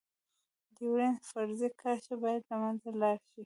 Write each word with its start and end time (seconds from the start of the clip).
ډيورنډ 0.75 1.19
فرضي 1.31 1.69
کرښه 1.79 2.15
باید 2.23 2.41
لمنځه 2.49 2.89
لاړه 3.01 3.21
شی. 3.29 3.39